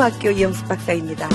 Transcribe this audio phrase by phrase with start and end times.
[0.00, 1.28] 성포학교 이영숙 박사입니다.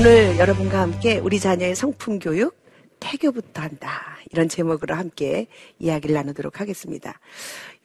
[0.00, 2.58] 오늘 여러분과 함께 우리 자녀의 성품 교육
[3.00, 4.16] 태교부터 한다.
[4.30, 5.46] 이런 제목으로 함께
[5.78, 7.20] 이야기를 나누도록 하겠습니다.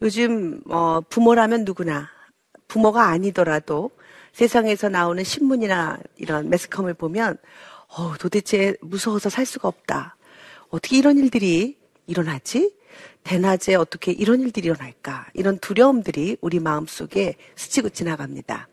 [0.00, 2.08] 요즘 어, 부모라면 누구나
[2.68, 3.90] 부모가 아니더라도
[4.32, 7.36] 세상에서 나오는 신문이나 이런 매스컴을 보면
[7.88, 10.16] 어, 도대체 무서워서 살 수가 없다.
[10.70, 12.74] 어떻게 이런 일들이 일어나지?
[13.24, 15.26] 대낮에 어떻게 이런 일들이 일어날까?
[15.34, 18.68] 이런 두려움들이 우리 마음속에 스치고 지나갑니다.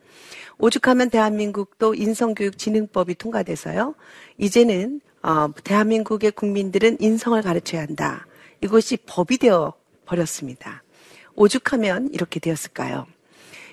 [0.57, 3.95] 오죽하면 대한민국도 인성교육진흥법이 통과돼서요.
[4.37, 8.27] 이제는 어, 대한민국의 국민들은 인성을 가르쳐야 한다.
[8.61, 9.73] 이것이 법이 되어
[10.05, 10.83] 버렸습니다.
[11.35, 13.07] 오죽하면 이렇게 되었을까요?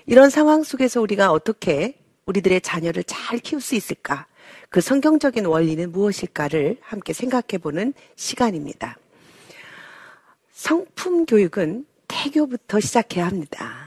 [0.05, 4.27] 이런 상황 속에서 우리가 어떻게 우리들의 자녀를 잘 키울 수 있을까?
[4.69, 8.97] 그 성경적인 원리는 무엇일까를 함께 생각해 보는 시간입니다.
[10.53, 13.80] 성품 교육은 태교부터 시작해야 합니다.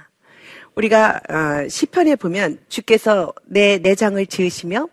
[0.75, 4.89] 우리가 어, 시편에 보면 주께서 내 내장을 지으시며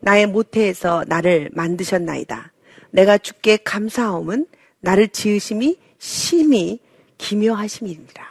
[0.00, 2.52] 나의 모태에서 나를 만드셨나이다.
[2.90, 4.46] 내가 주께 감사함은
[4.80, 6.80] 나를 지으심이 심히
[7.18, 8.26] 기묘하심입니다.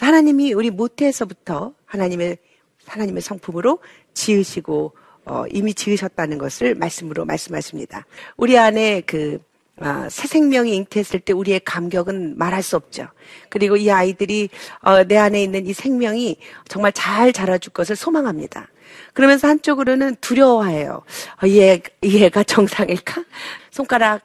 [0.00, 2.38] 하나님이 우리 모태에서부터 하나님의
[2.86, 3.78] 하나님의 성품으로
[4.14, 4.92] 지으시고
[5.26, 8.06] 어, 이미 지으셨다는 것을 말씀으로 말씀하십니다.
[8.36, 9.38] 우리 안에 그
[9.80, 13.08] 아, 새 생명이 잉태했을 때 우리의 감격은 말할 수 없죠.
[13.48, 16.36] 그리고 이 아이들이 어, 내 안에 있는 이 생명이
[16.68, 18.68] 정말 잘 자라줄 것을 소망합니다.
[19.14, 21.02] 그러면서 한쪽으로는 두려워해요.
[21.42, 23.24] 어, 얘, 얘가 정상일까?
[23.70, 24.20] 손가락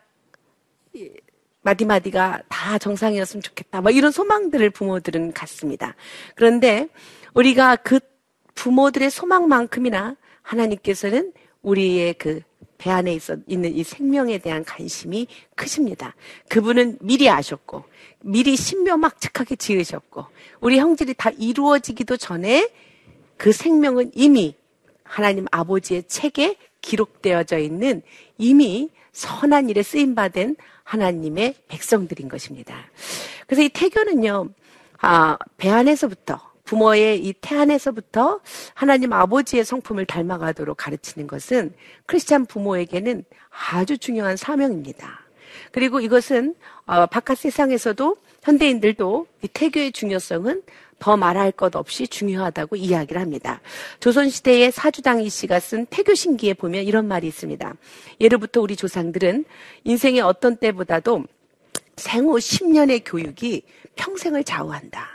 [1.61, 3.81] 마디마디가 다 정상이었으면 좋겠다.
[3.81, 5.95] 뭐 이런 소망들을 부모들은 갖습니다.
[6.35, 6.89] 그런데
[7.33, 7.99] 우리가 그
[8.55, 12.41] 부모들의 소망만큼이나 하나님께서는 우리의 그
[12.77, 16.15] 배 안에 있어, 있는 이 생명에 대한 관심이 크십니다.
[16.49, 17.83] 그분은 미리 아셨고,
[18.21, 20.25] 미리 신묘막측하게 지으셨고,
[20.59, 22.69] 우리 형질이 다 이루어지기도 전에
[23.37, 24.55] 그 생명은 이미
[25.03, 28.01] 하나님 아버지의 책에 기록되어져 있는
[28.37, 32.75] 이미 선한 일에 쓰임받은 하나님의 백성들인 것입니다.
[33.47, 34.49] 그래서 이 태교는요,
[34.99, 38.41] 아, 배 안에서부터 부모의 이 태안에서부터
[38.73, 41.73] 하나님 아버지의 성품을 닮아가도록 가르치는 것은
[42.05, 43.23] 크리스찬 부모에게는
[43.71, 45.21] 아주 중요한 사명입니다.
[45.71, 46.55] 그리고 이것은
[46.85, 50.61] 어, 바깥 세상에서도 현대인들도 이 태교의 중요성은
[50.99, 53.61] 더 말할 것 없이 중요하다고 이야기를 합니다.
[53.99, 57.73] 조선시대의 사주당 이 씨가 쓴 태교신기에 보면 이런 말이 있습니다.
[58.21, 59.45] 예로부터 우리 조상들은
[59.83, 61.25] 인생의 어떤 때보다도
[61.97, 63.63] 생후 10년의 교육이
[63.95, 65.14] 평생을 좌우한다.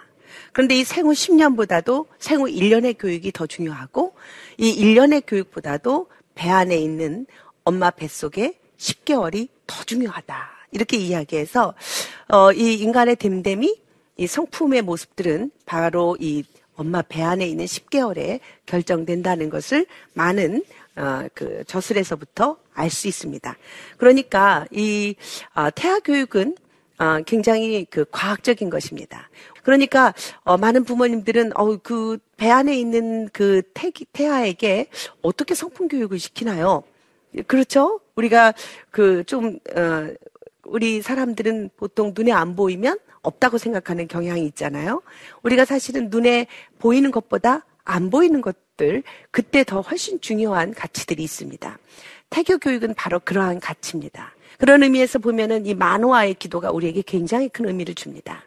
[0.52, 4.14] 그런데 이 생후 10년보다도 생후 1년의 교육이 더 중요하고
[4.58, 7.26] 이 1년의 교육보다도 배 안에 있는
[7.64, 10.50] 엄마 뱃속에 10개월이 더 중요하다.
[10.72, 11.74] 이렇게 이야기해서
[12.28, 13.80] 어, 이 인간의 됨됨이
[14.16, 16.44] 이 성품의 모습들은 바로 이
[16.74, 20.64] 엄마 배 안에 있는 10개월에 결정된다는 것을 많은
[20.96, 23.56] 어, 그 저술에서부터 알 수 있습니다.
[23.98, 25.14] 그러니까 이
[25.54, 26.56] 어, 태아 교육은
[27.00, 29.28] 어, 굉장히 그 과학적인 것입니다.
[29.62, 30.14] 그러니까
[30.44, 34.86] 어, 많은 부모님들은 어, 그 배 안에 있는 그 태, 태아에게
[35.20, 36.82] 어떻게 성품 교육을 시키나요?
[37.46, 38.00] 그렇죠?
[38.16, 38.54] 우리가
[38.90, 40.08] 그좀 어,
[40.64, 45.02] 우리 사람들은 보통 눈에 안 보이면 없다고 생각하는 경향이 있잖아요.
[45.42, 46.46] 우리가 사실은 눈에
[46.78, 51.78] 보이는 것보다 안 보이는 것들 그때 더 훨씬 중요한 가치들이 있습니다.
[52.30, 54.32] 태교 교육은 바로 그러한 가치입니다.
[54.60, 58.44] 그런 의미에서 보면은 이 만화의 기도가 우리에게 굉장히 큰 의미를 줍니다.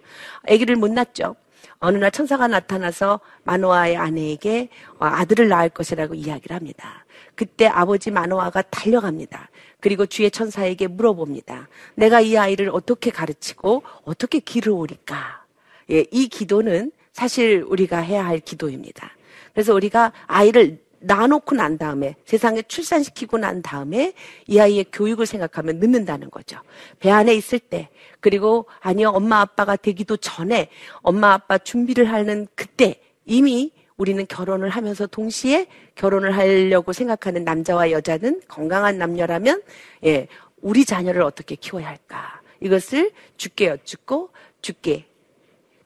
[0.48, 1.36] 아기를 못 낳죠.
[1.80, 4.70] 어느 날 천사가 나타나서 마노아의 아내에게
[5.00, 7.04] 어, 아들을 낳을 것이라고 이야기를 합니다.
[7.34, 9.50] 그때 아버지 마노아가 달려갑니다.
[9.80, 11.68] 그리고 주의 천사에게 물어봅니다.
[11.96, 15.44] 내가 이 아이를 어떻게 가르치고 어떻게 기르오리까?
[15.90, 19.12] 예, 이 기도는 사실 우리가 해야 할 기도입니다.
[19.52, 24.14] 그래서 우리가 아이를 낳아놓고 난 다음에 세상에 출산시키고 난 다음에
[24.48, 26.60] 이 아이의 교육을 생각하면 늦는다는 거죠.
[27.00, 27.90] 배 안에 있을 때
[28.20, 30.70] 그리고 아니요 엄마 아빠가 되기도 전에
[31.02, 38.42] 엄마 아빠 준비를 하는 그때 이미 우리는 결혼을 하면서 동시에 결혼을 하려고 생각하는 남자와 여자는
[38.48, 39.62] 건강한 남녀라면
[40.06, 40.28] 예
[40.62, 45.06] 우리 자녀를 어떻게 키워야 할까 이것을 주께 여쭙고 주께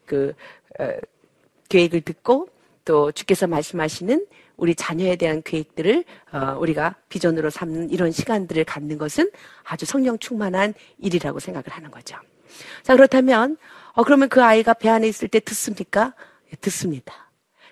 [0.05, 0.33] 그
[0.79, 0.89] 어,
[1.69, 2.49] 계획을 듣고
[2.85, 4.25] 또 주께서 말씀하시는
[4.57, 9.30] 우리 자녀에 대한 계획들을 어, 우리가 비전으로 삼는 이런 시간들을 갖는 것은
[9.63, 12.18] 아주 성령 충만한 일이라고 생각을 하는 거죠.
[12.83, 13.57] 자 그렇다면
[13.94, 16.13] 어, 그러면 그 아이가 배 안에 있을 때 듣습니까?
[16.51, 17.27] 예, 듣습니다.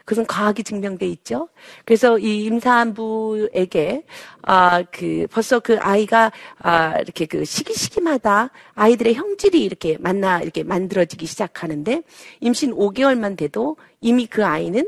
[0.05, 1.49] 그것은 과학이 증명돼 있죠.
[1.83, 4.05] 그래서 이 임산부에게
[4.43, 11.25] 아그 벌써 그 아이가 아 이렇게 그 시기 시기마다 아이들의 형질이 이렇게 만나 이렇게 만들어지기
[11.25, 12.03] 시작하는데
[12.39, 14.87] 임신 5개월만 돼도 이미 그 아이는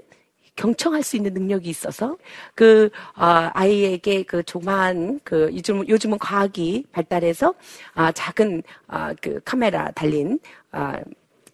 [0.58, 2.18] 경청할 수 있는 능력이 있어서
[2.56, 7.54] 그 아, 아이에게 그 조만 그 요즘 요즘은 과학이 발달해서
[7.94, 10.40] 아 작은 아 그 카메라 달린
[10.72, 11.00] 아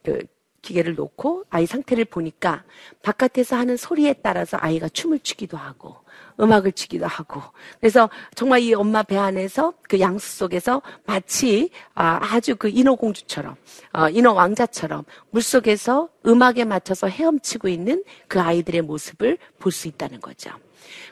[0.03, 0.19] 그
[0.61, 2.63] 기계를 놓고 아이 상태를 보니까
[3.01, 5.97] 바깥에서 하는 소리에 따라서 아이가 춤을 추기도 하고
[6.39, 7.41] 음악을 추기도 하고
[7.79, 13.55] 그래서 정말 이 엄마 배 안에서 그 양수 속에서 마치 아, 아주 그 인어공주처럼
[13.93, 20.21] 어, 인어 왕자처럼 물 속에서 음악에 맞춰서 헤엄치고 있는 그 아이들의 모습을 볼 수 있다는
[20.21, 20.51] 거죠.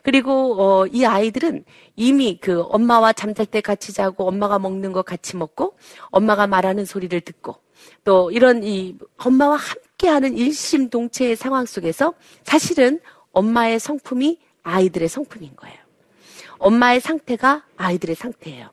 [0.03, 1.65] 그리고 어, 이 아이들은
[1.95, 5.75] 이미 그 엄마와 잠잘 때 같이 자고 엄마가 먹는 거 같이 먹고
[6.12, 7.56] 엄마가 말하는 소리를 듣고
[8.03, 12.13] 또 이런 이 엄마와 함께하는 일심동체의 상황 속에서
[12.44, 13.00] 사실은
[13.31, 15.78] 엄마의 성품이 아이들의 성품인 거예요.
[16.58, 18.69] 엄마의 상태가 아이들의 상태예요.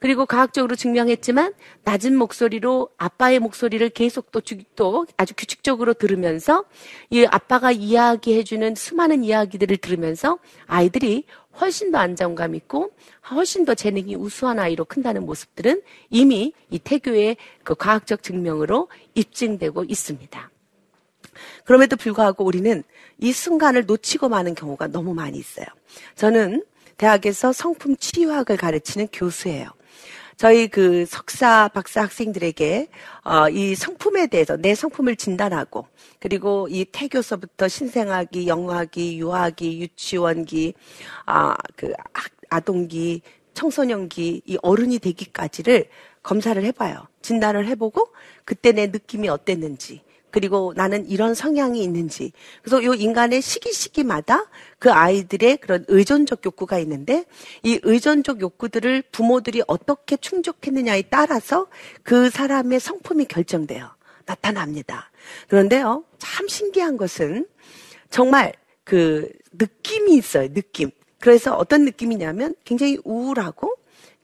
[0.00, 4.40] 그리고 과학적으로 증명했지만 낮은 목소리로 아빠의 목소리를 계속 또,
[4.76, 6.64] 또 아주 규칙적으로 들으면서
[7.10, 11.24] 이 아빠가 이야기해주는 수많은 이야기들을 들으면서 아이들이
[11.60, 12.92] 훨씬 더 안정감 있고
[13.30, 20.51] 훨씬 더 재능이 우수한 아이로 큰다는 모습들은 이미 이 태교의 그 과학적 증명으로 입증되고 있습니다.
[21.64, 22.82] 그럼에도 불구하고 우리는
[23.18, 25.66] 이 순간을 놓치고 마는 경우가 너무 많이 있어요.
[26.16, 26.64] 저는
[26.96, 29.68] 대학에서 성품 치유학을 가르치는 교수예요.
[30.36, 32.88] 저희 그 석사, 박사 학생들에게
[33.24, 35.86] 어, 이 성품에 대해서 내 성품을 진단하고
[36.18, 40.74] 그리고 이 태교서부터 신생아기, 영아기, 유아기, 유치원기,
[41.26, 41.92] 아, 그
[42.48, 43.22] 아동기,
[43.54, 45.88] 청소년기, 이 어른이 되기까지를
[46.22, 47.06] 검사를 해봐요.
[47.20, 48.08] 진단을 해보고
[48.44, 50.02] 그때 내 느낌이 어땠는지
[50.32, 52.32] 그리고 나는 이런 성향이 있는지.
[52.62, 54.46] 그래서 이 인간의 시기 시기마다
[54.78, 57.24] 그 아이들의 그런 의존적 욕구가 있는데
[57.62, 61.68] 이 의존적 욕구들을 부모들이 어떻게 충족했느냐에 따라서
[62.02, 63.90] 그 사람의 성품이 결정돼요.
[64.24, 65.10] 나타납니다.
[65.48, 67.46] 그런데요, 참 신기한 것은
[68.10, 68.52] 정말
[68.84, 70.90] 그 느낌이 있어요, 느낌.
[71.20, 73.76] 그래서 어떤 느낌이냐면 굉장히 우울하고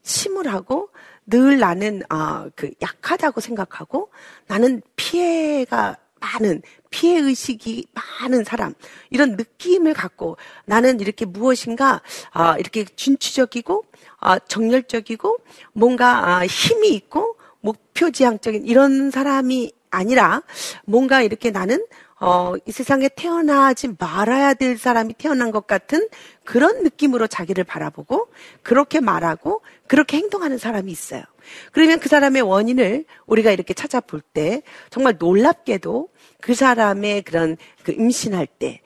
[0.02, 0.88] 침울하고
[1.28, 4.10] 늘 나는 아, 그 약하다고 생각하고
[4.46, 8.74] 나는 피해가 많은 피해 의식이 많은 사람
[9.10, 12.02] 이런 느낌을 갖고 나는 이렇게 무엇인가
[12.32, 13.84] 아, 이렇게 진취적이고
[14.20, 15.36] 아, 정열적이고
[15.74, 20.42] 뭔가 아, 힘이 있고 목표지향적인 이런 사람이 아니라
[20.84, 21.84] 뭔가 이렇게 나는
[22.20, 26.08] 어, 이 세상에 태어나지 말아야 될 사람이 태어난 것 같은
[26.44, 28.28] 그런 느낌으로 자기를 바라보고
[28.62, 31.22] 그렇게 말하고 그렇게 행동하는 사람이 있어요.
[31.72, 36.08] 그러면 그 사람의 원인을 우리가 이렇게 찾아볼 때 정말 놀랍게도
[36.40, 38.80] 그 사람의 그런 그 임신할 때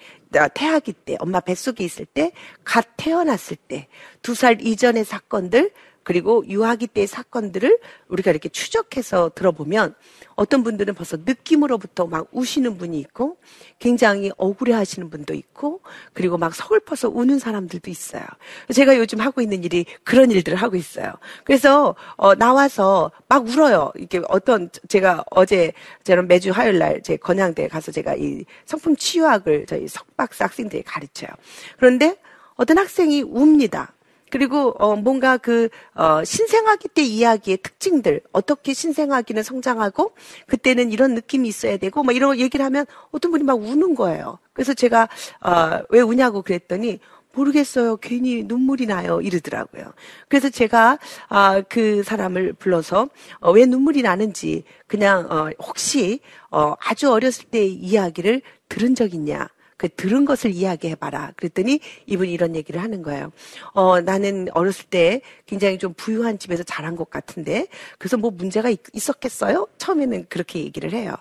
[0.55, 2.33] 태아기 때, 엄마 뱃속에 있을 때,
[2.65, 3.89] 갓 태어났을 때,
[4.23, 7.79] 두 살 이전의 사건들, 그리고 유아기 때의 사건들을
[8.09, 9.95] 우리가 이렇게 추적해서 들어보면
[10.35, 13.37] 어떤 분들은 벌써 느낌으로부터 막 우시는 분이 있고
[13.79, 15.81] 굉장히 억울해 하시는 분도 있고
[16.15, 18.25] 그리고 막 서글퍼서 우는 사람들도 있어요.
[18.73, 21.13] 제가 요즘 하고 있는 일이 그런 일들을 하고 있어요.
[21.45, 23.93] 그래서 어 나와서 막 울어요.
[23.99, 25.73] 이게 어떤 제가 어제
[26.05, 31.31] 저는 매주 화요일 날 제 건양대에 가서 제가 이 성품 치유학을 저희 석박사 학생들이 가르쳐요.
[31.79, 32.17] 그런데
[32.55, 33.93] 어떤 학생이 웁니다.
[34.33, 40.13] 그리고 어 뭔가 그 어, 신생아기 때 이야기의 특징들 어떻게 신생아기는 성장하고
[40.47, 44.39] 그때는 이런 느낌이 있어야 되고 막 이런 얘기를 하면 어떤 분이 막 우는 거예요.
[44.55, 45.07] 그래서 제가
[45.43, 46.99] 어, 왜 우냐고 그랬더니
[47.35, 47.99] 모르겠어요.
[47.99, 49.21] 괜히 눈물이 나요.
[49.21, 49.93] 이러더라고요.
[50.29, 50.99] 그래서 제가
[51.29, 53.11] 아, 그 사람을 불러서
[53.41, 56.21] 어, 왜 눈물이 나는지 그냥 어, 혹시
[56.51, 59.47] 어, 아주 어렸을 때의 이야기를 들은 적 있냐?
[59.83, 61.33] 그 들은 것을 이야기해봐라.
[61.35, 63.33] 그랬더니 이분이 이런 얘기를 하는 거예요.
[63.73, 67.67] 어, 나는 어렸을 때 굉장히 좀 부유한 집에서 자란 것 같은데,
[67.99, 71.17] 그래서 뭐 문제가 있, 었겠어요 처음에는 그렇게 얘기를 해요.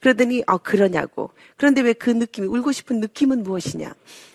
[0.00, 1.30] 그러더니, 아, 그러냐고.
[1.58, 3.92] 그런데 왜 그 느낌이, 울고 싶은 느낌은 무엇이냐?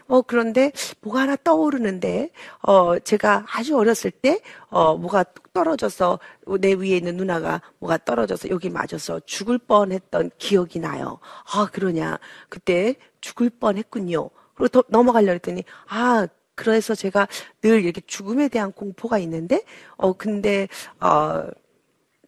[0.08, 2.32] 어, 그런데 뭐가 하나 떠오르는데,
[2.68, 6.20] 어, 제가 아주 어렸을 때, 어, 뭐가 뚝 떨어져서
[6.60, 11.20] 내 위에 있는 누나가 뭐가 떨어져서 여기 맞아서 죽을 뻔 했던 기억이 나요.
[11.54, 12.20] 아, 그러냐.
[12.50, 14.30] 그때 죽을 뻔 했군요.
[14.56, 17.28] 그리고 더 넘어가려고 했더니, 아, 그래서 제가
[17.62, 19.64] 늘 이렇게 죽음에 대한 공포가 있는데,
[19.98, 20.68] 어, 근데,
[21.00, 21.48] 어,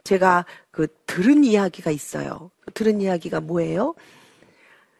[0.03, 2.51] 제가 그 들은 이야기가 있어요.
[2.73, 3.95] 들은 이야기가 뭐예요?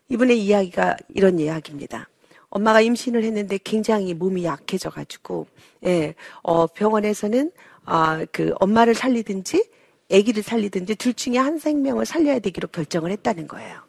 [0.10, 2.10] 이분의 이야기가 이런 이야기입니다.
[2.50, 5.48] 엄마가 임신을 했는데 굉장히 몸이 약해져 가지고,
[5.86, 7.52] 예, 어, 병원에서는,
[7.86, 9.70] 아, 그, 엄마를 살리든지,
[10.12, 13.82] 아기를 살리든지 둘 중에 한 생명을 살려야 되기로 결정을 했다는 거예요.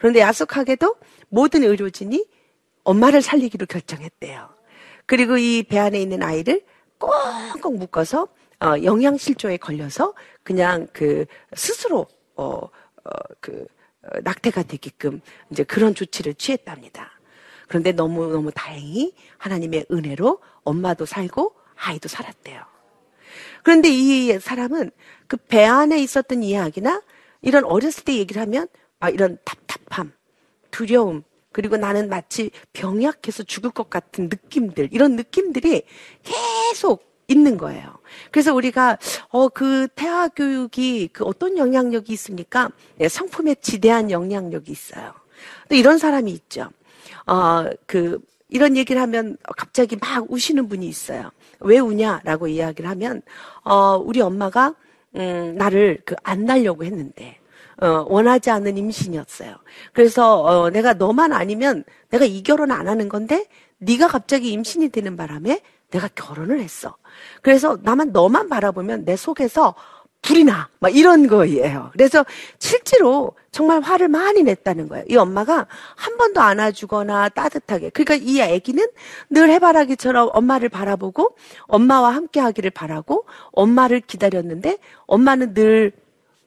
[0.00, 0.96] 그런데 야속하게도
[1.28, 2.26] 모든 의료진이
[2.84, 4.50] 엄마를 살리기로 결정했대요.
[5.06, 6.64] 그리고 이 배 안에 있는 아이를
[6.98, 8.28] 꽁꽁 묶어서
[8.62, 12.44] 어, 영양실조에 걸려서 그냥 그 스스로 어,
[13.04, 13.66] 어, 그
[14.04, 17.10] 어, 낙태가 되게끔 이제 그런 조치를 취했답니다.
[17.68, 22.62] 그런데 너무 너무 다행히 하나님의 은혜로 엄마도 살고 아이도 살았대요.
[23.62, 24.90] 그런데 이 사람은
[25.28, 27.02] 그 배 안에 있었던 이야기나
[27.42, 28.68] 이런 어렸을 때 얘기를 하면
[29.00, 30.12] 아, 이런 답답함,
[30.70, 35.82] 두려움, 그리고 나는 마치 병약해서 죽을 것 같은 느낌들, 이런 느낌들이
[36.22, 37.98] 계속 있는 거예요.
[38.32, 38.98] 그래서 우리가
[39.30, 42.70] 어 그 태아 교육이 그 어떤 영향력이 있습니까?
[42.98, 45.14] 네, 성품에 지대한 영향력이 있어요.
[45.68, 46.70] 또 이런 사람이 있죠.
[47.26, 51.30] 어그 이런 얘기를 하면 갑자기 막 우시는 분이 있어요.
[51.60, 53.22] 왜 우냐라고 이야기를 하면
[53.64, 54.74] 어 우리 엄마가
[55.16, 57.39] 음 나를 그 안 날려고 했는데
[57.80, 59.56] 어, 원하지 않는 임신이었어요.
[59.92, 63.46] 그래서 어, 내가 너만 아니면 내가 이 결혼 안 하는 건데
[63.78, 66.96] 네가 갑자기 임신이 되는 바람에 내가 결혼을 했어.
[67.42, 69.74] 그래서 나만 너만 바라보면 내 속에서
[70.22, 70.68] 불이 나.
[70.80, 71.90] 막 이런 거예요.
[71.92, 72.24] 그래서
[72.58, 75.04] 실제로 정말 화를 많이 냈다는 거예요.
[75.08, 77.90] 이 엄마가 한 번도 안아주거나 따뜻하게.
[77.90, 78.86] 그러니까 이 아기는
[79.30, 85.92] 늘 해바라기처럼 엄마를 바라보고 엄마와 함께 하기를 바라고 엄마를 기다렸는데 엄마는 늘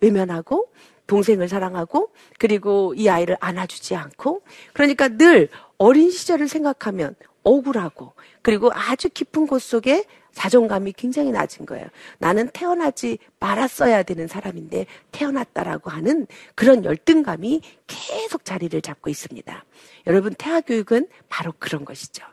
[0.01, 0.67] 외면하고
[1.07, 4.41] 동생을 사랑하고 그리고 이 아이를 안아주지 않고
[4.73, 11.85] 그러니까 늘 어린 시절을 생각하면 억울하고 그리고 아주 깊은 곳 속에 자존감이 굉장히 낮은 거예요.
[12.17, 19.65] 나는 태어나지 말았어야 되는 사람인데 태어났다라고 하는 그런 열등감이 계속 자리를 잡고 있습니다.
[20.07, 22.25] 여러분 태아 교육은 바로 그런 것이죠.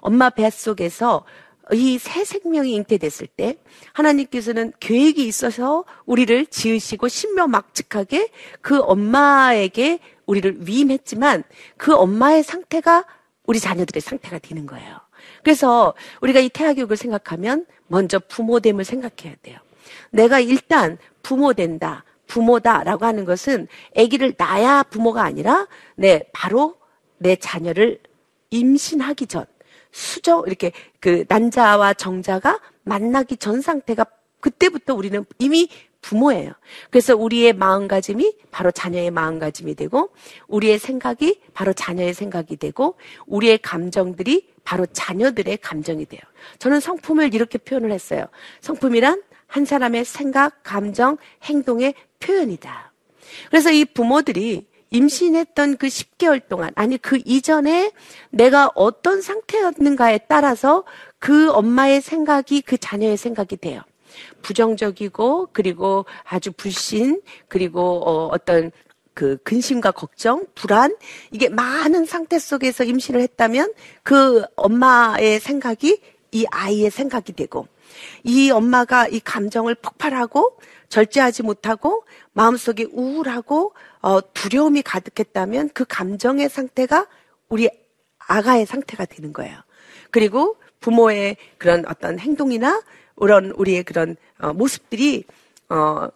[0.00, 1.24] 엄마 뱃속에서
[1.72, 3.58] 이 새 생명이 잉태됐을 때
[3.92, 8.30] 하나님께서는 계획이 있어서 우리를 지으시고 신묘막측하게
[8.60, 11.42] 그 엄마에게 우리를 위임했지만
[11.76, 13.04] 그 엄마의 상태가
[13.44, 15.00] 우리 자녀들의 상태가 되는 거예요.
[15.42, 19.58] 그래서 우리가 이 태아교육을 생각하면 먼저 부모됨을 생각해야 돼요.
[20.10, 26.76] 내가 일단 부모된다, 부모다라고 하는 것은 아기를 낳아야 부모가 아니라 네, 바로
[27.18, 28.00] 내 자녀를
[28.50, 29.46] 임신하기 전
[29.96, 34.04] 수정 이렇게 그 난자와 정자가 만나기 전 상태가
[34.40, 35.70] 그때부터 우리는 이미
[36.02, 36.52] 부모예요.
[36.90, 40.10] 그래서 우리의 마음가짐이 바로 자녀의 마음가짐이 되고
[40.48, 46.20] 우리의 생각이 바로 자녀의 생각이 되고 우리의 감정들이 바로 자녀들의 감정이 돼요.
[46.58, 48.26] 저는 성품을 이렇게 표현을 했어요.
[48.60, 52.92] 성품이란 한 사람의 생각, 감정, 행동의 표현이다.
[53.48, 57.92] 그래서 이 부모들이 임신했던 그 10개월 동안, 아니 그 이전에
[58.30, 60.84] 내가 어떤 상태였는가에 따라서
[61.18, 63.82] 그 엄마의 생각이 그 자녀의 생각이 돼요.
[64.42, 68.70] 부정적이고, 그리고 아주 불신, 그리고 어, 어떤
[69.12, 70.94] 그 근심과 걱정, 불안,
[71.30, 76.00] 이게 많은 상태 속에서 임신을 했다면 그 엄마의 생각이
[76.32, 77.66] 이 아이의 생각이 되고,
[78.24, 83.72] 이 엄마가 이 감정을 폭발하고 절제하지 못하고 마음속에 우울하고
[84.06, 87.08] 어, 두려움이 가득했다면 그 감정의 상태가
[87.48, 87.68] 우리
[88.18, 89.58] 아가의 상태가 되는 거예요.
[90.12, 92.84] 그리고 부모의 그런 어떤 행동이나
[93.16, 95.24] 그런 우리의 그런 어, 모습들이
[95.70, 96.06] 어,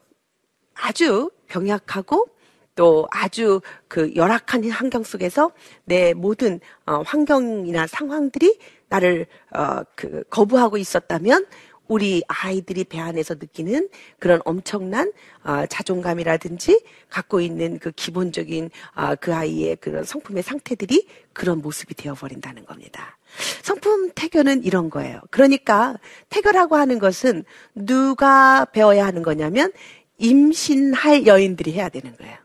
[0.74, 2.28] 아주 병약하고
[2.76, 5.50] 또 아주 그 열악한 환경 속에서
[5.84, 8.56] 내 모든 어, 환경이나 상황들이
[8.88, 11.44] 나를 어, 그 거부하고 있었다면
[11.90, 13.88] 우리 아이들이 배 안에서 느끼는
[14.20, 21.60] 그런 엄청난 어, 자존감이라든지 갖고 있는 그 기본적인 어, 그 아이의 그런 성품의 상태들이 그런
[21.60, 23.18] 모습이 되어버린다는 겁니다.
[23.62, 25.20] 성품 태교는 이런 거예요.
[25.32, 25.96] 그러니까
[26.28, 27.44] 태교라고 하는 것은
[27.74, 29.72] 누가 배워야 하는 거냐면
[30.18, 32.36] 임신할 여인들이 해야 되는 거예요.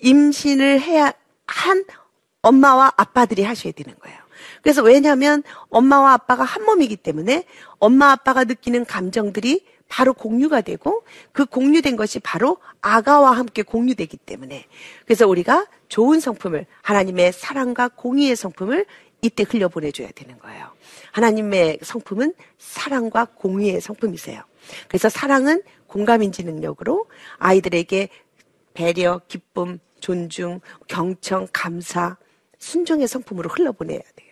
[0.00, 1.12] 임신을 해야
[1.46, 1.84] 한
[2.42, 4.19] 엄마와 아빠들이 하셔야 되는 거예요.
[4.62, 7.44] 그래서 왜냐하면 엄마와 아빠가 한 몸이기 때문에
[7.78, 11.02] 엄마 아빠가 느끼는 감정들이 바로 공유가 되고
[11.32, 14.66] 그 공유된 것이 바로 아가와 함께 공유되기 때문에
[15.04, 18.86] 그래서 우리가 좋은 성품을 하나님의 사랑과 공의의 성품을
[19.22, 20.70] 이때 흘려보내줘야 되는 거예요.
[21.12, 24.42] 하나님의 성품은 사랑과 공의의 성품이세요.
[24.88, 27.06] 그래서 사랑은 공감인지 능력으로
[27.38, 28.08] 아이들에게
[28.72, 32.16] 배려, 기쁨, 존중, 경청, 감사,
[32.58, 34.29] 순종의 성품으로 흘러보내야 돼요.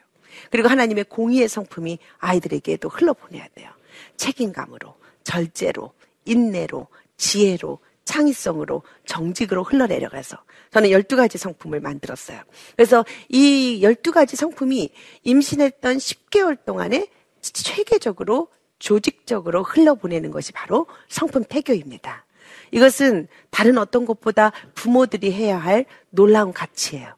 [0.50, 3.70] 그리고 하나님의 공의의 성품이 아이들에게도 흘러보내야 돼요.
[4.16, 5.92] 책임감으로, 절제로,
[6.24, 10.38] 인내로, 지혜로, 창의성으로 정직으로 흘러내려가서
[10.70, 12.40] 저는 12가지 성품을 만들었어요.
[12.74, 14.90] 그래서 이 12가지 성품이
[15.24, 17.08] 임신했던 10개월 동안에
[17.42, 22.24] 체계적으로 조직적으로 흘러보내는 것이 바로 성품 태교입니다.
[22.70, 27.14] 이것은 다른 어떤 것보다 부모들이 해야 할 놀라운 가치예요.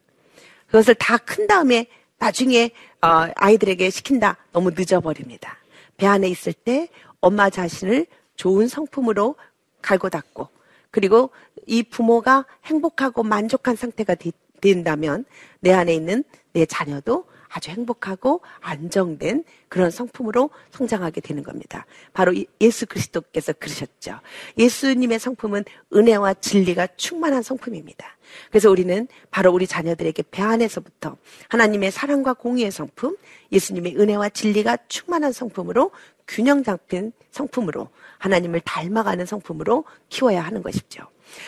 [0.67, 1.87] 그것을 다 큰 다음에
[2.21, 2.69] 나중에
[3.01, 5.57] 어, 아이들에게 시킨다 너무 늦어버립니다.
[5.97, 6.87] 배 안에 있을 때
[7.19, 9.35] 엄마 자신을 좋은 성품으로
[9.81, 10.47] 갈고 닦고
[10.91, 11.31] 그리고
[11.65, 14.15] 이 부모가 행복하고 만족한 상태가
[14.61, 15.25] 된다면
[15.61, 16.23] 내 안에 있는
[16.53, 21.87] 내 자녀도 아주 행복하고 안정된 그런 성품으로 성장하게 되는 겁니다.
[22.13, 24.19] 바로 예수 그리스도께서 그러셨죠.
[24.59, 28.05] 예수님의 성품은 은혜와 진리가 충만한 성품입니다.
[28.49, 31.17] 그래서 우리는 바로 우리 자녀들에게 배 안에서부터
[31.49, 33.17] 하나님의 사랑과 공의의 성품,
[33.51, 35.91] 예수님의 은혜와 진리가 충만한 성품으로
[36.27, 41.03] 균형 잡힌 성품으로 하나님을 닮아가는 성품으로 키워야 하는 것이죠.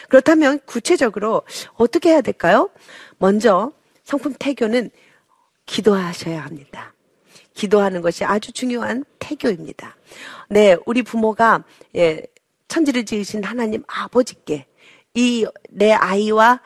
[0.09, 1.43] 그렇다면 구체적으로
[1.75, 2.69] 어떻게 해야 될까요?
[3.17, 3.71] 먼저
[4.03, 4.89] 성품 태교는
[5.65, 6.93] 기도하셔야 합니다.
[7.53, 9.95] 기도하는 것이 아주 중요한 태교입니다.
[10.49, 11.63] 네, 우리 부모가
[11.95, 12.23] 예,
[12.67, 14.65] 천지를 지으신 하나님 아버지께
[15.15, 16.61] 이 내 아이와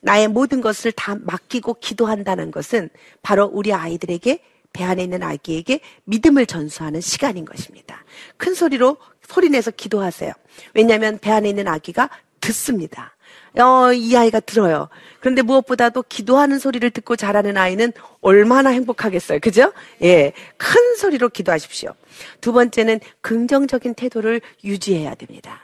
[0.00, 2.90] 나의 모든 것을 다 맡기고 기도한다는 것은
[3.22, 4.40] 바로 우리 아이들에게
[4.72, 8.04] 배 안에 있는 아기에게 믿음을 전수하는 시간인 것입니다.
[8.36, 10.32] 큰 소리로 소리내서 기도하세요.
[10.74, 13.14] 왜냐하면 배 안에 있는 아기가 듣습니다.
[13.58, 14.88] 어, 이 아이가 들어요.
[15.20, 19.40] 그런데 무엇보다도 기도하는 소리를 듣고 자라는 아이는 얼마나 행복하겠어요.
[19.40, 19.72] 그죠?
[20.02, 20.32] 예.
[20.56, 21.92] 큰 소리로 기도하십시오.
[22.40, 25.60] 두 번째는 긍정적인 태도를 유지해야 됩니다.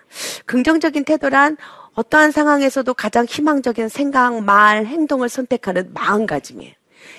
[0.46, 1.56] 긍정적인 태도란
[1.94, 6.72] 어떠한 상황에서도 가장 희망적인 생각, 말, 행동을 선택하는 마음가짐이에요.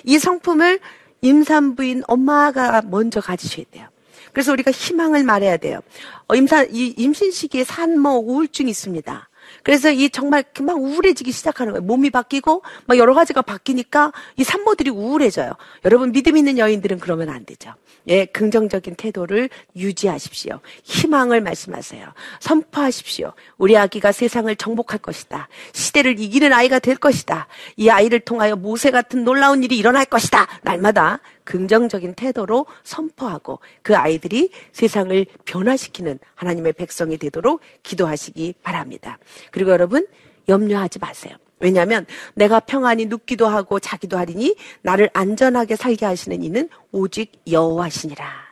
[0.04, 0.80] 이 성품을
[1.22, 3.88] 임산부인 엄마가 먼저 가지셔야 돼요.
[4.32, 5.80] 그래서 우리가 희망을 말해야 돼요.
[6.28, 9.28] 어, 임산, 이 임신 시기에 산모 우울증이 있습니다.
[9.62, 11.84] 그래서 이 정말 금방 우울해지기 시작하는 거예요.
[11.86, 15.52] 몸이 바뀌고 막 여러 가지가 바뀌니까 이 산모들이 우울해져요.
[15.84, 17.72] 여러분 믿음 있는 여인들은 그러면 안 되죠.
[18.08, 20.60] 예, 긍정적인 태도를 유지하십시오.
[20.84, 22.12] 희망을 말씀하세요.
[22.40, 23.32] 선포하십시오.
[23.58, 25.48] 우리 아기가 세상을 정복할 것이다.
[25.72, 27.48] 시대를 이기는 아이가 될 것이다.
[27.76, 30.46] 이 아이를 통하여 모세 같은 놀라운 일이 일어날 것이다.
[30.62, 39.18] 날마다 긍정적인 태도로 선포하고 그 아이들이 세상을 변화시키는 하나님의 백성이 되도록 기도하시기 바랍니다.
[39.50, 40.06] 그리고 여러분
[40.48, 41.36] 염려하지 마세요.
[41.58, 48.46] 왜냐하면 내가 평안히 눕기도 하고 자기도 하리니 나를 안전하게 살게 하시는 이는 오직 여호와시니라.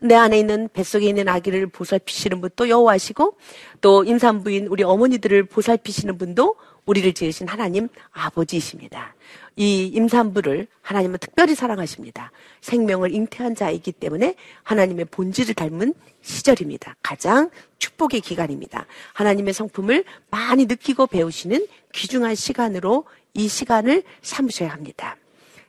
[0.00, 3.36] 내 안에 있는 뱃속에 있는 아기를 보살피시는 분도 여호와시고
[3.80, 6.56] 또 임산부인 우리 어머니들을 보살피시는 분도
[6.88, 9.14] 우리를 지으신 하나님 아버지이십니다.
[9.56, 12.32] 이 임산부를 하나님은 특별히 사랑하십니다.
[12.62, 16.96] 생명을 잉태한 자이기 때문에 하나님의 본질을 닮은 시절입니다.
[17.02, 18.86] 가장 축복의 기간입니다.
[19.12, 25.16] 하나님의 성품을 많이 느끼고 배우시는 귀중한 시간으로 이 시간을 삼으셔야 합니다.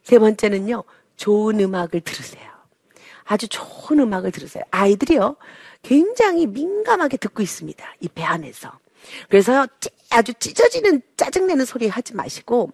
[0.03, 0.85] 세 번째는요,
[1.17, 2.47] 좋은 음악을 들으세요.
[3.25, 4.63] 아주 좋은 음악을 들으세요.
[4.71, 5.35] 아이들이요,
[5.83, 7.95] 굉장히 민감하게 듣고 있습니다.
[7.99, 8.71] 이 배 안에서.
[9.27, 9.67] 그래서
[10.09, 12.71] 아주 찢어지는 짜증내는 소리 하지 마시고,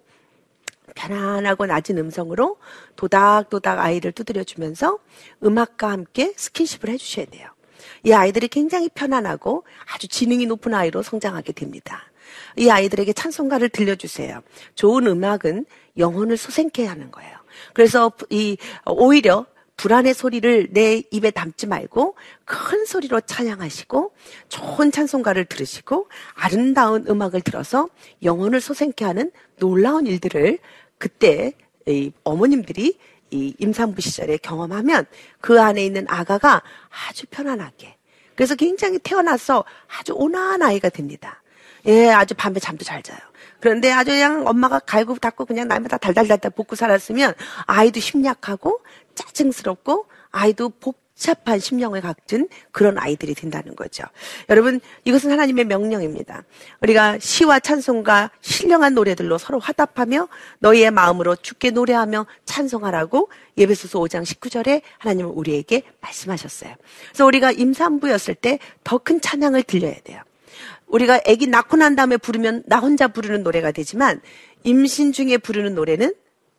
[0.94, 2.58] 편안하고 낮은 음성으로
[2.96, 4.98] 도닥도닥 아이를 두드려주면서
[5.44, 7.50] 음악과 함께 스킨십을 해주셔야 돼요.
[8.02, 12.10] 이 아이들이 굉장히 편안하고 아주 지능이 높은 아이로 성장하게 됩니다.
[12.56, 14.42] 이 아이들에게 찬송가를 들려주세요.
[14.74, 15.66] 좋은 음악은
[15.98, 17.36] 영혼을 소생케 하는 거예요.
[17.74, 24.12] 그래서 이 오히려 불안의 소리를 내 입에 담지 말고 큰 소리로 찬양하시고
[24.48, 27.88] 좋은 찬송가를 들으시고 아름다운 음악을 들어서
[28.22, 30.58] 영혼을 소생케 하는 놀라운 일들을
[30.98, 31.52] 그때
[31.86, 32.98] 이 어머님들이
[33.30, 35.04] 이 임산부 시절에 경험하면
[35.40, 36.62] 그 안에 있는 아가가
[37.08, 37.96] 아주 편안하게
[38.34, 39.64] 그래서 굉장히 태어나서
[39.98, 41.42] 아주 온화한 아이가 됩니다.
[41.86, 43.18] 예, 아주 밤에 잠도 잘 자요.
[43.60, 47.34] 그런데 아주 그냥 엄마가 갈고 닦고 그냥 날마다 달달달달 볶고 살았으면
[47.66, 48.80] 아이도 심약하고
[49.16, 54.04] 짜증스럽고 아이도 복 복잡한 심령을 갖춘 그런 아이들이 된다는 거죠.
[54.50, 56.44] 여러분, 이것은 하나님의 명령입니다.
[56.82, 64.82] 우리가 시와 찬송과 신령한 노래들로 서로 화답하며 너희의 마음으로 죽게 노래하며 찬송하라고 예배소서 5장 19절에
[64.98, 66.74] 하나님은 우리에게 말씀하셨어요.
[67.08, 70.20] 그래서 우리가 임산부였을 때 더 큰 찬양을 들려야 돼요.
[70.86, 74.20] 우리가 아기 낳고 난 다음에 부르면 나 혼자 부르는 노래가 되지만
[74.64, 76.14] 임신 중에 부르는 노래는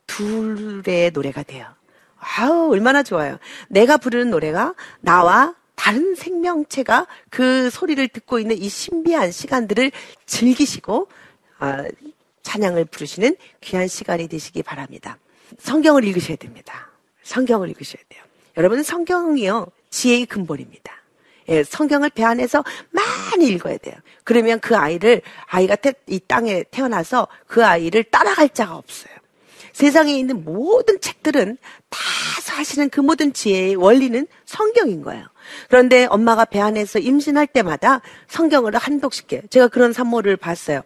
[0.07, 1.76] 둘의 노래가 돼요.
[2.19, 3.37] 아우, 얼마나 좋아요.
[3.69, 9.91] 내가 부르는 노래가 나와 다른 생명체가 그 소리를 듣고 있는 이 신비한 시간들을
[10.25, 11.07] 즐기시고,
[11.59, 11.77] 어,
[12.43, 15.17] 찬양을 부르시는 귀한 시간이 되시기 바랍니다.
[15.59, 16.89] 성경을 읽으셔야 됩니다.
[17.23, 18.23] 성경을 읽으셔야 돼요.
[18.57, 20.93] 여러분, 성경이요, 지혜의 근본입니다.
[21.49, 23.95] 예, 성경을 배 안에서 많이 읽어야 돼요.
[24.23, 29.16] 그러면 그 아이를 아이가 태, 이 땅에 태어나서 그 아이를 따라갈 자가 없어요.
[29.77, 31.55] 세상에 있는 모든 책들은
[31.91, 31.99] 다
[32.41, 35.27] 사실은 그 모든 지혜의 원리는 성경인 거예요.
[35.69, 39.41] 그런데 엄마가 배 안에서 임신할 때마다 성경을 한독씩 해요.
[39.51, 40.81] 제가 그런 산모를 봤어요.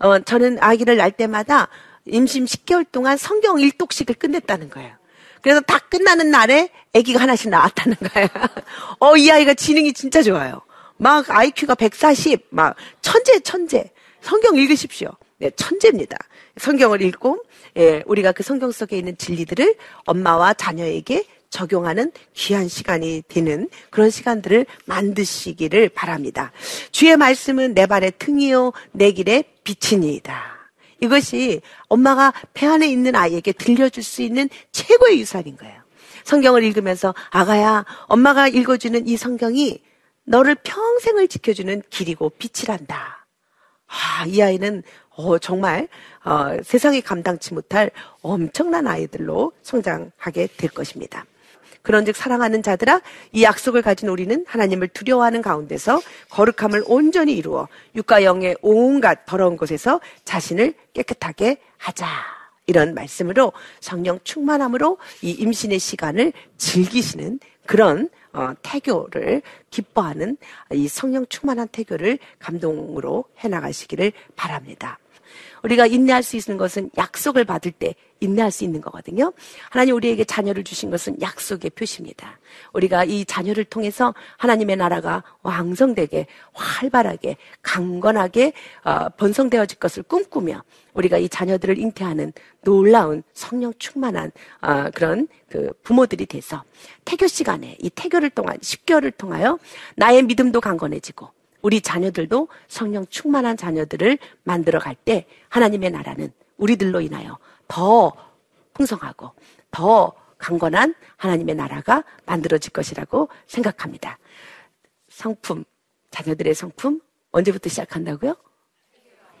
[0.00, 1.68] 어, 저는 아기를 낳을 때마다
[2.04, 4.92] 임신 10개월 동안 성경 1독씩을 끝냈다는 거예요.
[5.40, 8.28] 그래서 다 끝나는 날에 아기가 하나씩 나왔다는 거예요.
[9.00, 10.60] 어, 이 아이가 지능이 진짜 좋아요.
[10.98, 13.90] 막 IQ가 140, 막 천재, 천재.
[14.20, 15.08] 성경 읽으십시오.
[15.38, 16.18] 네, 천재입니다.
[16.58, 17.45] 성경을 읽고,
[17.76, 24.66] 예, 우리가 그 성경 속에 있는 진리들을 엄마와 자녀에게 적용하는 귀한 시간이 되는 그런 시간들을
[24.86, 26.52] 만드시기를 바랍니다.
[26.90, 30.56] 주의 말씀은 내 발의 등이요, 내 길의 빛이니이다.
[31.00, 35.82] 이것이 엄마가 배 안에 있는 아이에게 들려줄 수 있는 최고의 유산인 거예요.
[36.24, 39.80] 성경을 읽으면서 아가야, 엄마가 읽어주는 이 성경이
[40.24, 43.26] 너를 평생을 지켜주는 길이고 빛이란다.
[43.86, 44.82] 아, 이 아이는
[45.16, 45.88] 어, 정말
[46.24, 47.90] 어, 세상이 감당치 못할
[48.22, 51.24] 엄청난 아이들로 성장하게 될 것입니다.
[51.82, 53.00] 그런즉 사랑하는 자들아
[53.32, 56.00] 이 약속을 가진 우리는 하나님을 두려워하는 가운데서
[56.30, 62.06] 거룩함을 온전히 이루어 육과 영의 온갖 더러운 곳에서 자신을 깨끗하게 하자.
[62.66, 70.36] 이런 말씀으로 성령 충만함으로 이 임신의 시간을 즐기시는 그런 어, 태교를 기뻐하는
[70.72, 74.98] 이 성령 충만한 태교를 감동으로 해나가시기를 바랍니다.
[75.66, 79.32] 우리가 인내할 수 있는 것은 약속을 받을 때 인내할 수 있는 거거든요.
[79.68, 82.38] 하나님 우리에게 자녀를 주신 것은 약속의 표시입니다.
[82.72, 88.52] 우리가 이 자녀를 통해서 하나님의 나라가 왕성되게 활발하게 강건하게
[88.84, 90.62] 어, 번성되어질 것을 꿈꾸며
[90.94, 94.30] 우리가 이 자녀들을 잉태하는 놀라운 성령 충만한
[94.62, 96.62] 어, 그런 그 부모들이 돼서
[97.04, 99.58] 태교 시간에 이 태교를 통한 10개월을 통하여
[99.96, 101.35] 나의 믿음도 강건해지고
[101.66, 108.12] 우리 자녀들도 성령 충만한 자녀들을 만들어 갈 때 하나님의 나라는 우리들로 인하여 더
[108.72, 109.32] 풍성하고
[109.72, 114.16] 더 강건한 하나님의 나라가 만들어질 것이라고 생각합니다.
[115.08, 115.64] 성품,
[116.12, 117.00] 자녀들의 성품
[117.32, 118.36] 언제부터 시작한다고요?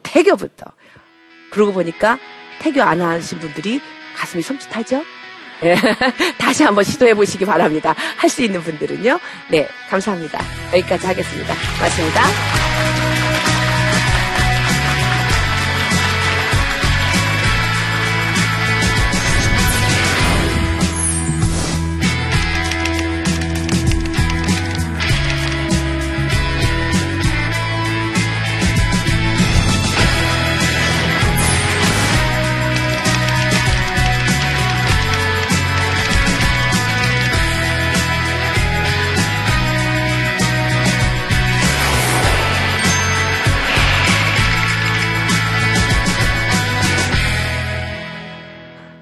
[0.02, 0.66] 태교부터.
[1.52, 2.18] 그러고 보니까
[2.60, 3.80] 태교 안 하신 분들이
[4.16, 5.04] 가슴이 섬찟하죠?
[5.64, 5.76] 예.
[6.38, 7.94] 다시 한번 시도해 보시기 바랍니다.
[8.16, 9.18] 할 수 있는 분들은요.
[9.48, 10.38] 네, 감사합니다.
[10.72, 11.54] 여기까지 하겠습니다.
[11.78, 13.05] 고맙습니다.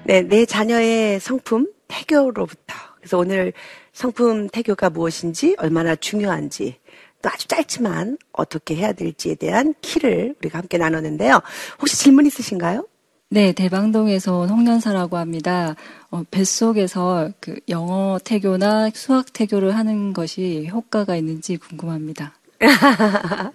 [0.05, 2.75] 네, 내 자녀의 성품 태교로부터.
[2.97, 3.53] 그래서 오늘
[3.91, 6.75] 성품 태교가 무엇인지, 얼마나 중요한지,
[7.23, 11.41] 또 아주 짧지만 어떻게 해야 될지에 대한 키를 우리가 함께 나눴는데요.
[11.79, 12.87] 혹시 질문 있으신가요?
[13.31, 15.75] 네, 대방동에서 온 홍련사라고 합니다.
[16.11, 22.35] 어, 뱃속에서 그 영어 태교나 수학 태교를 하는 것이 효과가 있는지 궁금합니다.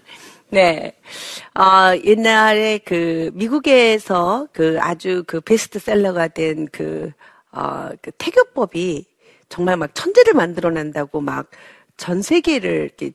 [0.50, 0.96] 네.
[1.54, 7.12] 어, 옛날에 그 미국에서 그 아주 그 베스트셀러가 된 그,
[7.52, 9.06] 어, 그 태교법이
[9.48, 11.50] 정말 막 천재를 만들어 낸다고 막
[12.00, 13.12] 전 세계를 이렇게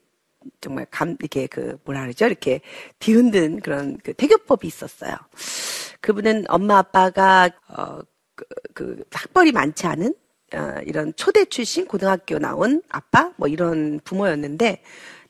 [0.62, 2.28] 정말 감, 이렇게 그 뭐라 그러죠?
[2.28, 2.62] 이렇게
[3.00, 5.16] 뒤흔든 그런 그 태교법이 있었어요.
[6.02, 8.02] 그분은 엄마 아빠가 어,
[8.36, 8.46] 그,
[8.76, 10.14] 그 학벌이 많지 않은
[10.54, 14.84] 어, 이런 초대 출신 고등학교 나온 아빠 뭐 이런 부모였는데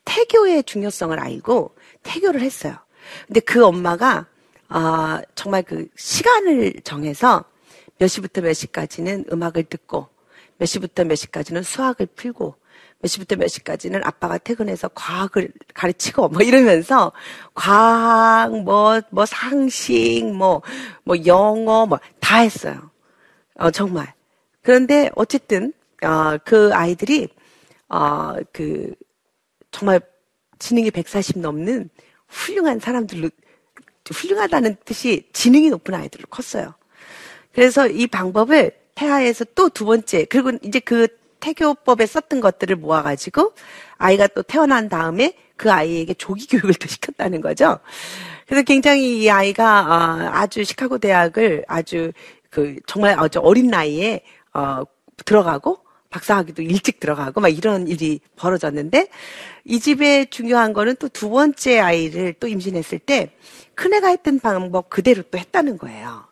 [0.04, 1.75] 태교의 중요성을 알고
[2.06, 2.78] 태교를 했어요.
[3.28, 4.28] 근데 그 엄마가
[4.70, 7.44] 아, 정말 그 시간을 정해서
[8.00, 10.08] 몇 시부터 몇 시까지는 음악을 듣고
[10.58, 12.56] 몇 시부터 몇 시까지는 수학을 풀고
[13.02, 17.12] 몇 시부터 몇 시까지는 아빠가 퇴근해서 과학을 가르치고 뭐 이러면서
[17.54, 20.62] 과학 뭐뭐 뭐 상식 뭐뭐
[21.04, 22.89] 뭐 영어 뭐 다 했어요.
[23.56, 24.13] 어 정말.
[24.63, 27.30] 그런데 어쨌든 어, 그 아이들이
[27.89, 28.94] 어, 그
[29.72, 30.02] 정말
[30.60, 31.89] 지능이 140 넘는
[32.28, 33.30] 훌륭한 사람들로
[34.14, 36.76] 훌륭하다는 뜻이 지능이 높은 아이들로 컸어요.
[37.54, 41.08] 그래서 이 방법을 태아에서 또 두 번째 그리고 이제 그
[41.40, 43.54] 태교법에 썼던 것들을 모아가지고
[43.98, 47.80] 아이가 또 태어난 다음에 그 아이에게 조기 교육을 또 시켰다는 거죠.
[48.48, 52.12] 그래서 굉장히 이 아이가 어, 아주 시카고 대학을 아주
[52.50, 54.84] 그 정말 아주 어린 나이에 어,
[55.26, 55.85] 들어가고
[56.15, 59.10] 박사학위도 일찍 들어가고 막 이런 일이 벌어졌는데
[59.65, 63.32] 이 집에 중요한 거는 또 두 번째 아이를 또 임신했을 때
[63.75, 66.25] 큰애가 했던 방법 그대로 또 했다는 거예요.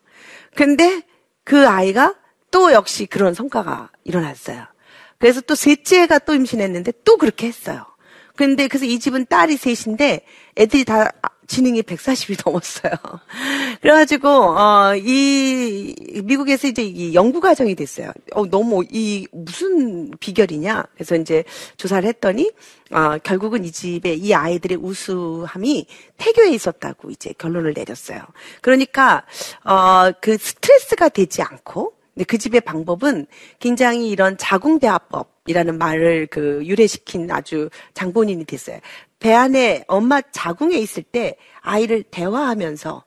[0.54, 1.02] 근데
[1.44, 2.14] 그 아이가
[2.50, 4.64] 또 역시 그런 성과가 일어났어요.
[5.18, 7.86] 그래서 또 셋째가 또 임신했는데 또 그렇게 했어요.
[8.36, 10.24] 근데 그래서 이 집은 딸이 셋인데
[10.56, 11.10] 애들이 다
[11.46, 12.92] 지능이 140이 넘었어요.
[13.82, 18.12] 그래가지고 어 이 미국에서 이제 이 연구 과정이 됐어요.
[18.32, 20.84] 어 너무 이 무슨 비결이냐?
[20.94, 21.44] 그래서 이제
[21.76, 22.50] 조사를 했더니
[22.90, 28.20] 어 결국은 이 집에 이 아이들의 우수함이 태교에 있었다고 이제 결론을 내렸어요.
[28.60, 29.24] 그러니까
[29.64, 33.26] 어 그 스트레스가 되지 않고 근데 그 집의 방법은
[33.58, 38.78] 굉장히 이런 자궁대화법 이라는 말을 그 유래시킨 아주 장본인이 됐어요.
[39.24, 43.04] 배 안에 엄마 자궁에 있을 때 아이를 대화하면서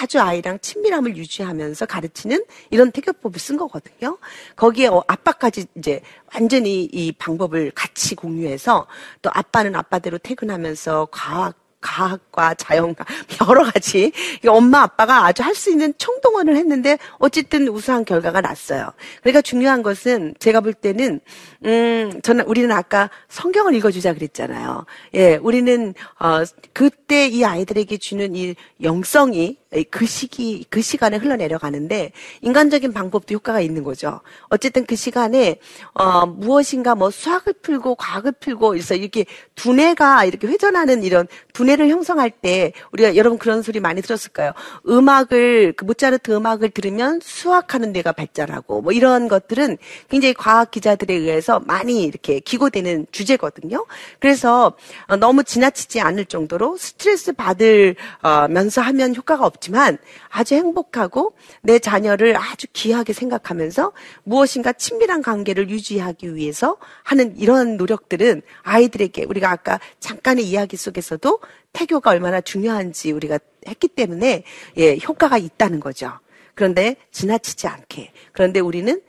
[0.00, 4.16] 아주 아이랑 친밀함을 유지하면서 가르치는 이런 태교법을 쓴 거거든요.
[4.56, 6.00] 거기에 어, 아빠까지 이제
[6.32, 8.86] 완전히 이 방법을 같이 공유해서
[9.20, 13.04] 또 아빠는 아빠대로 퇴근하면서 과학 과학과 자연과
[13.48, 14.12] 여러 가지
[14.46, 18.92] 엄마 아빠가 아주 할 수 있는 총동원을 했는데 어쨌든 우수한 결과가 났어요.
[19.22, 21.20] 그러니까 중요한 것은 제가 볼 때는
[21.64, 24.86] 음 저는 우리는 아까 성경을 읽어주자 그랬잖아요.
[25.14, 29.58] 예, 우리는 어 그때 이 아이들에게 주는 이 영성이
[29.90, 34.20] 그 시기, 그 시간에 흘러내려가는데 인간적인 방법도 효과가 있는 거죠.
[34.48, 35.60] 어쨌든 그 시간에,
[35.92, 39.26] 어, 무엇인가 뭐 수학을 풀고 과학을 풀고 그래서 이렇게
[39.56, 44.52] 두뇌가 이렇게 회전하는 이런 두뇌를 형성할 때 우리가 여러분 그런 소리 많이 들었을 까요
[44.88, 49.76] 음악을, 그 모차르트 음악을 들으면 수학하는 뇌가 발달하고 뭐 이런 것들은
[50.08, 53.84] 굉장히 과학 기자들에 의해서 많이 이렇게 기고되는 주제거든요.
[54.18, 54.72] 그래서
[55.08, 61.34] 어, 너무 지나치지 않을 정도로 스트레스 받을, 어, 면서 하면 효과가 없 없지만 아주 행복하고
[61.62, 63.92] 내 자녀를 아주 귀하게 생각하면서
[64.24, 71.40] 무엇인가 친밀한 관계를 유지하기 위해서 하는 이런 노력들은 아이들에게 우리가 아까 잠깐의 이야기 속에서도
[71.72, 74.44] 태교가 얼마나 중요한지 우리가 했기 때문에
[74.78, 76.12] 예, 효과가 있다는 거죠.
[76.54, 78.12] 그런데 지나치지 않게.
[78.32, 79.00] 그런데 우리는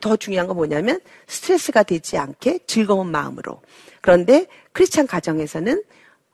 [0.00, 3.62] 더 중요한 건 뭐냐면 스트레스가 되지 않게 즐거운 마음으로.
[4.00, 5.82] 그런데 크리스찬 가정에서는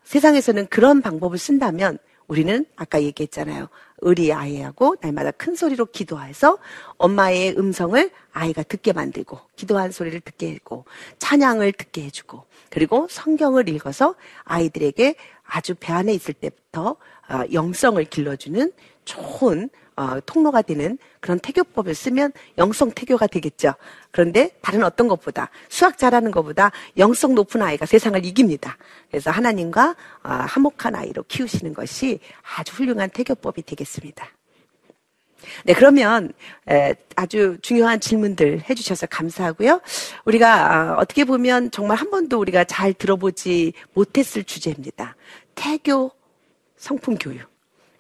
[0.05, 3.69] 세상에서는 그런 방법을 쓴다면 우리는 아까 얘기했잖아요.
[3.99, 6.59] 의리 아이하고 날마다 큰 소리로 기도해서
[6.99, 10.85] 엄마의 음성을 아이가 듣게 만들고 기도한 소리를 듣게 해주고
[11.19, 15.15] 찬양을 듣게 해주고 그리고 성경을 읽어서 아이들에게
[15.47, 16.97] 아주 배 안에 있을 때부터
[17.29, 18.73] 어, 영성을 길러주는
[19.05, 23.75] 좋은 어, 통로가 되는 그런 태교법을 쓰면 영성 태교가 되겠죠.
[24.11, 28.77] 그런데 다른 어떤 것보다 수학 잘하는 것보다 영성 높은 아이가 세상을 이깁니다.
[29.11, 32.21] 그래서 하나님과 어, 화목한 아이로 키우시는 것이
[32.57, 34.29] 아주 훌륭한 태교법이 되겠습니다.
[35.65, 36.33] 네, 그러면
[36.69, 39.81] 에, 아주 중요한 질문들 해주셔서 감사하고요.
[40.25, 45.17] 우리가 어, 어떻게 보면 정말 한 번도 우리가 잘 들어보지 못했을 주제입니다.
[45.55, 46.11] 태교
[46.77, 47.54] 성품 교육.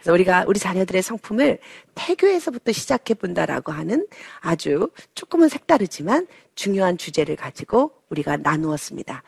[0.05, 1.59] 그래서 우리가 우리 자녀들의 성품을
[1.95, 4.07] 태교에서부터 시작해 본다라고 하는
[4.41, 9.23] 아주 조금은 색다르지만 중요한 주제를 가지고 우리가 나누었습니다.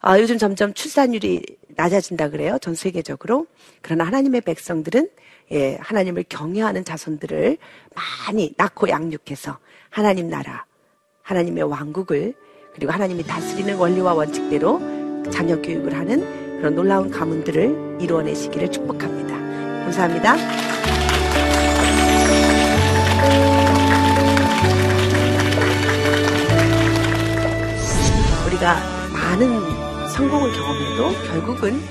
[0.00, 2.58] 아, 요즘 점점 출산율이 낮아진다 그래요.
[2.60, 3.46] 전 세계적으로.
[3.80, 5.08] 그러나 하나님의 백성들은
[5.52, 7.56] 예, 하나님을 경외하는 자손들을
[7.94, 10.66] 많이 낳고 양육해서 하나님 나라,
[11.22, 12.34] 하나님의 왕국을
[12.74, 14.80] 그리고 하나님이 다스리는 원리와 원칙대로
[15.30, 19.47] 자녀 교육을 하는 그런 놀라운 가문들을 이루어내시기를 축복합니다.
[19.88, 20.36] 감사합니다.
[28.46, 28.76] 우리가
[29.12, 31.82] 많은 성공을 경험해도 결국은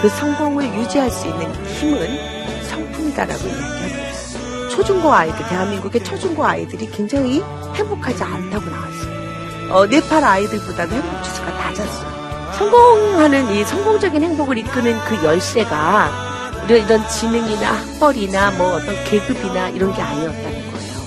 [0.00, 4.68] 그 성공을 유지할 수 있는 힘은 성품이다라고 이야기합니다.
[4.70, 7.42] 초중고 아이들, 대한민국의 초중고 아이들이 굉장히
[7.74, 9.72] 행복하지 않다고 나왔어요.
[9.72, 12.52] 어, 네팔 아이들보다도 행복 지수가 낮았어요.
[12.52, 16.30] 성공하는 이 성공적인 행복을 이끄는 그 열쇠가
[16.64, 21.00] 우리가 이런 지능이나 학벌이나 뭐 어떤 계급이나 이런 게 아니었다는 거예요.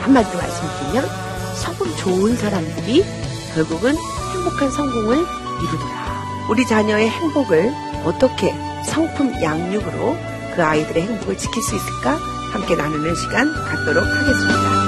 [0.00, 1.08] 한마디로 말씀드리면
[1.56, 3.04] 성분 좋은 사람들이
[3.54, 3.94] 결국은
[4.32, 6.46] 행복한 성공을 이루더라.
[6.48, 7.72] 우리 자녀의 행복을
[8.04, 8.54] 어떻게
[8.86, 10.16] 성품 양육으로
[10.54, 12.16] 그 아이들의 행복을 지킬 수 있을까
[12.52, 14.87] 함께 나누는 시간 갖도록 하겠습니다.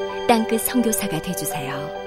[0.31, 2.00] 땅끝 성교사가 되주세요